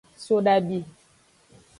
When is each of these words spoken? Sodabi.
Sodabi. 0.23 0.77